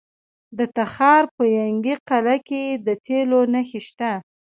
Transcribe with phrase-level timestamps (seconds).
[0.57, 4.11] د تخار په ینګي قلعه کې د تیلو نښې شته.